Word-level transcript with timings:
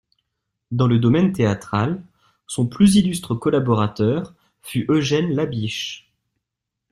Dans 0.71 0.87
le 0.87 0.97
domaine 0.97 1.31
théâtral, 1.31 2.01
son 2.47 2.65
plus 2.65 2.95
illustre 2.95 3.35
collaborateur 3.35 4.33
fut 4.63 4.87
Eugène 4.89 5.31
Labiche. 5.35 6.11